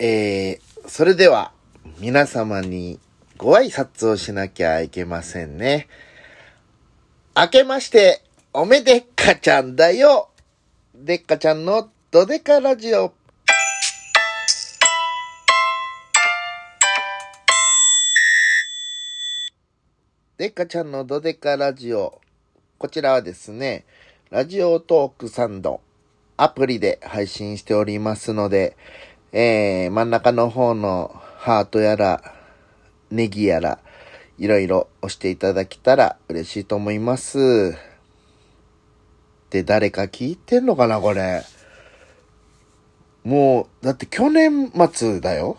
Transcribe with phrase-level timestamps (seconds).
[0.00, 1.52] えー、それでは、
[1.98, 3.00] 皆様に
[3.36, 5.88] ご挨拶をしなきゃいけませんね。
[7.36, 8.22] 明けまして、
[8.52, 10.30] おめでっかちゃんだよ
[10.94, 13.12] でっかちゃんのドデカラジオ。
[20.36, 22.20] でっかちゃんのドデカラジオ。
[22.78, 23.84] こちらはですね、
[24.30, 25.80] ラジオトークサンド
[26.36, 28.76] アプリで配信しておりますので、
[29.30, 32.22] えー、真ん中の方のハートやら、
[33.10, 33.78] ネギやら、
[34.38, 37.76] いろいろ押していただけたら嬉しいと思います。
[39.50, 41.42] で、誰か聞いてんのかな、これ。
[43.24, 45.58] もう、だって去年末だよ。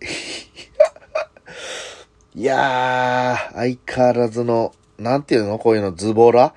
[2.34, 6.54] いやー、相変わらずの、なんていうのこういうの、ズボラ？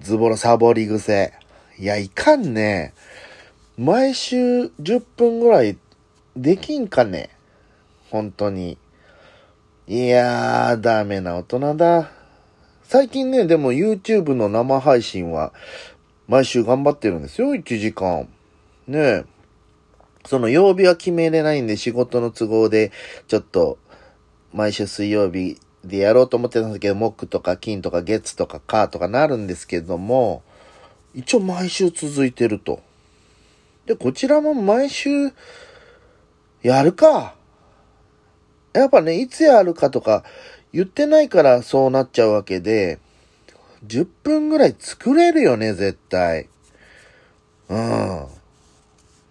[0.00, 1.34] ズボラサボり癖。
[1.78, 2.94] いや、いかんね。
[3.80, 5.78] 毎週10分ぐらい
[6.36, 7.30] できんかね？
[8.10, 8.76] 本当に。
[9.86, 12.10] いやー、ダメな大人だ。
[12.82, 15.54] 最近ね、でも YouTube の生配信は
[16.28, 18.28] 毎週頑張ってるんですよ、1時間。
[18.86, 19.24] ねえ。
[20.26, 22.92] その曜日は決めれないんで仕事の都合で、
[23.28, 23.78] ちょっと
[24.52, 30.42] 毎週水曜日でやろうと思ってたんですけど、木とか金とか月とか火とかなるんですけども、
[31.14, 32.82] 一応毎週続いてると。
[33.90, 35.32] で、こちらも毎週
[36.62, 37.34] やるか。
[38.72, 40.22] やっぱね、いつやるかとか
[40.72, 43.00] 言ってないからそうなっちゃうわけで、
[43.84, 46.48] 10分ぐらい作れるよね、絶対。
[47.68, 48.26] うん。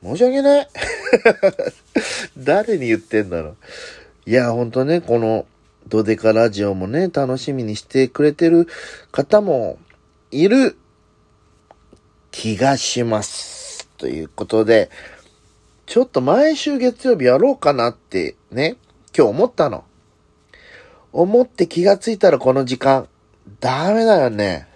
[0.04, 0.68] 申し訳ない。
[2.38, 3.58] 誰に言ってんだろう。
[4.26, 5.46] いや、ほんとね、この
[5.88, 8.68] ドデカラジオもね、楽しみにしてくれてる
[9.14, 9.80] 方も
[10.32, 10.78] いる
[12.32, 13.59] 気がします。
[14.00, 14.89] ということで、
[15.86, 18.78] ちょっと毎週月曜日やろうかなってね、
[19.16, 19.83] 今日思ったの。
[21.11, 23.08] 思って気がついたらこの時間、
[23.59, 24.67] ダメだよね。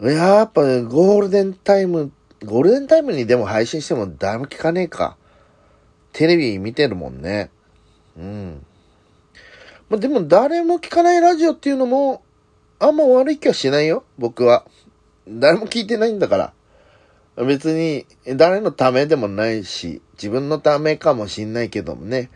[0.00, 2.12] やっぱゴールデンタイム、
[2.44, 5.16] ゴールデンタイムにでも配信しても誰も聞かねえか。
[6.12, 7.50] テレビ見てるもんね。
[8.18, 8.66] うん。
[9.88, 12.22] ま、でも誰も聞かないラジオっていうのも、
[12.80, 14.66] あんま悪い気はしないよ、僕は。
[15.26, 16.52] 誰も聞いてないんだから。
[17.44, 18.06] 別に、
[18.36, 22.30] 誰のためでもないし、自分のためかもしんないけどもね。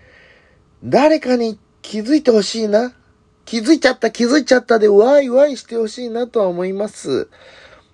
[0.85, 2.95] 誰かに気づいてほしいな。
[3.45, 7.29] 気づいちゃった、気づいちゃったで、ワイワイしてほしいなとは思います。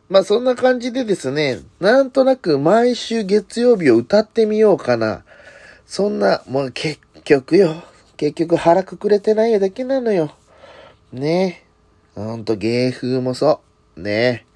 [0.08, 5.24] まあそんな感じでですね、なんとなく毎週月曜日を歌ってみようかな。
[5.86, 7.82] そんな、もう結局よ。
[8.16, 10.34] 結局腹くくれてないだけなのよ。
[11.12, 11.64] ね
[12.16, 12.20] え。
[12.20, 13.60] ほんと芸風もそ
[13.96, 14.00] う。
[14.00, 14.47] ねえ。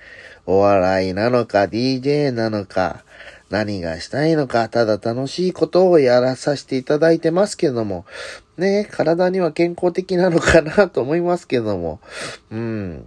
[0.47, 3.05] お笑いなのか DJ なのか
[3.51, 8.07] 何がしたいのかただ楽しいことをやらさせていただいてますけども。
[8.57, 8.89] ね。
[8.91, 12.01] 体には健康的なのかなと思いますけども。
[12.51, 13.07] うん。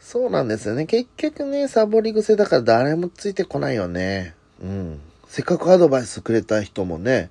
[0.00, 0.86] そうなんですよね。
[0.86, 4.34] 結局ね、サボり癖だから誰もついてこないよね。
[4.62, 5.00] うん。
[5.28, 7.28] せっかくアドバイスくれた人もね、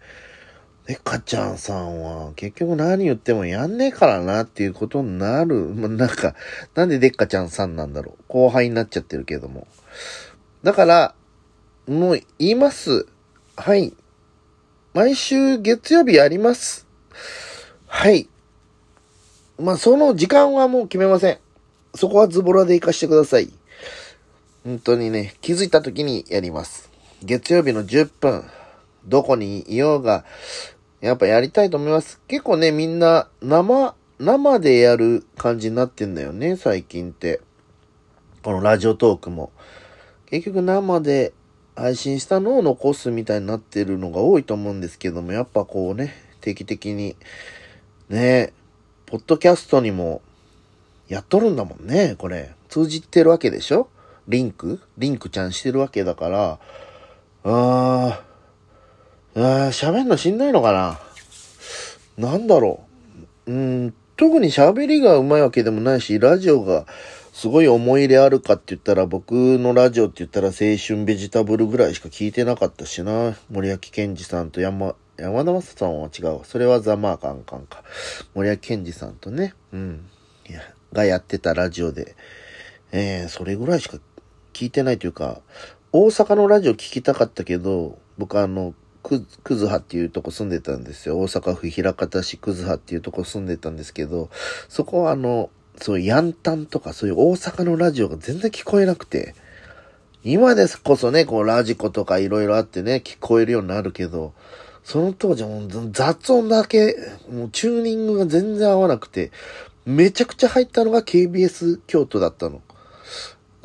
[0.86, 5.56] でかちゃんさんは結局何言ってもやんねえからなっていうことになる。
[5.76, 6.36] ま、なんか、
[6.76, 8.24] なんででっかちゃんさんなんだろう。
[8.28, 9.68] 後輩になっちゃってるけども。
[10.62, 11.16] だから、
[11.88, 13.08] もう言います。
[13.56, 13.94] はい。
[14.94, 16.88] 毎週月曜日やります。
[17.88, 18.30] はい。
[19.58, 21.40] まあ、その時間はもう決めません。
[21.96, 23.52] そこはズボラで行かしてください。
[24.64, 26.92] 本当にね、気づいた時にやります。
[27.24, 28.44] 月曜日の10分、
[29.06, 30.26] どこにいようが、
[31.06, 32.20] やっぱやりたいと思います。
[32.28, 37.42] 結構ね、みんな生、生でやる感じになってんだよね、最近って。
[38.42, 39.52] このラジオトークも。
[40.26, 41.32] 結局生で
[41.76, 47.16] 配信したのを残すみたいになってるのが多いと思うんですけども、やっぱこうね、定期的に、
[48.10, 48.52] ね、
[49.06, 50.24] ポッドキャストにも
[51.08, 52.56] やっとるんだもんね、これ。
[52.68, 53.90] 通じてるわけでしょ？
[54.28, 54.82] リンク？
[54.98, 56.60] リンクちゃんしてるわけだから、
[57.44, 61.00] あー、あ喋んのしんないのかな？
[62.18, 62.86] なんだろ
[63.48, 63.52] う。
[63.52, 66.86] うん、特に喋りが上手いわけでもないし、ラジオが
[67.34, 73.36] すごい思い入れあるかって言ったら、僕のラジオって言ったら青春ベジタブルぐらいしか聞いてなかったしな。
[73.52, 76.40] 森脇健児さんと山、山田正さんは違う。
[76.44, 77.84] それはザマーカンカンか。
[78.34, 80.06] 森脇健児さんとね、うん。
[80.94, 82.16] がやってたラジオで、
[82.94, 83.98] えー、それぐらいしか
[84.54, 85.42] 聞いてないというか、
[85.92, 88.74] 大阪のラジオ聞きたかったけど、僕あの、
[89.44, 91.18] く、ずはっていうとこ住んでたんですよ。
[91.20, 94.30] 大阪府枚方市くずはっていうとこ住んでたんですけど、
[94.68, 99.36] そこはあの、そうヤンタンとかそういう大阪のラジオが全然聞こえなくて、
[100.24, 104.34] 今ですこそね、こうラジコとかいろいろあってね、聞こえるようになるけど、
[104.84, 106.96] その当時はもう雑音だけ、
[107.32, 109.32] もうチューニングが全然合わなくて、
[109.86, 112.62] めちゃくちゃ入ったのが KBS 京都だったの。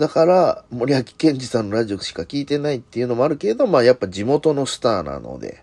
[0.00, 5.62] だから、森脇健児さんのラジオしか聞いてないっていうのもあるけど、まあやっぱ地元のスターなので、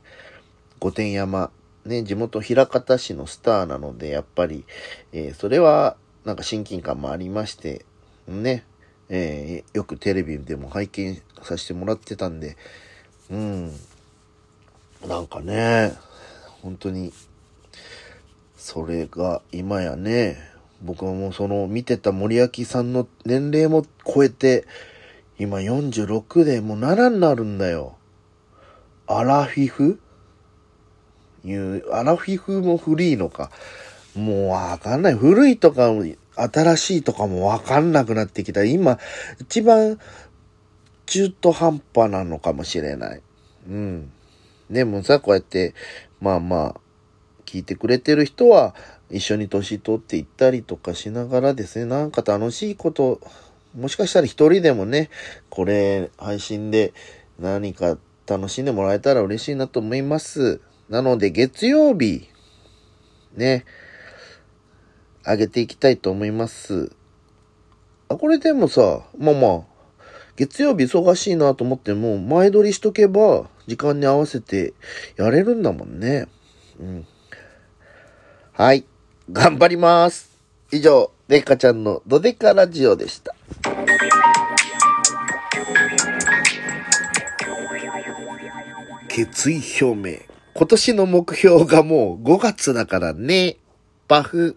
[0.80, 1.50] 御殿山、
[1.86, 4.64] ね、地元平方市のスターなので、やっぱり、
[5.12, 7.84] えー、それはなんか親近感もありまして、
[8.28, 8.64] ね、
[9.10, 12.58] えー、よくテレビでも拝見させてもらってたんで、
[13.32, 13.72] うん、
[15.08, 15.94] なんかね、
[16.62, 17.12] 本当に、
[18.56, 24.66] それが今やね、僕はもうその見てた森脇さんの年齢も超えて、
[25.40, 27.98] 今46でもう7になるんだよ。
[29.08, 30.00] アラフィフ？
[31.46, 33.52] いう、アラフィフも古いのか。
[34.16, 35.14] もうわかんない。
[35.16, 35.92] 古いとか、
[36.36, 38.64] 新しいとかもわかんなくなってきた。
[38.64, 39.00] 今、
[39.40, 40.00] 一番
[41.06, 43.22] 中途半端なのかもしれない。
[43.70, 44.12] うん。
[44.70, 45.74] でもさ、こうやって、
[46.20, 46.82] まあまあ、
[47.46, 48.76] 聞いてくれてる人は、
[49.10, 53.22] 一緒に年取っていったりとかしながらですね、なんか楽しいこと、
[53.76, 55.10] もしかしたら一人でもね、
[55.50, 56.94] これ配信で
[57.40, 60.60] 何か楽しんでもらえたら嬉しいなと思います。
[60.90, 62.28] なので月曜日、
[63.36, 63.66] ね、
[65.26, 66.92] 上げていきたいと思います。
[68.10, 69.62] あ、これでもさ、まあまあ、
[70.36, 74.74] 月曜日忙しいなと思っても、前撮りしとけば、時間に合わせて
[75.18, 76.28] やれるんだもんね。
[76.80, 77.08] うん。
[78.54, 78.86] はい。
[79.30, 80.32] 頑張ります。
[80.72, 83.36] 以上、デカちゃんのドデカラジオでした。
[89.10, 90.20] 決意表明。
[90.54, 93.58] 今年の目標がもう5月だからね。
[94.08, 94.56] バフ。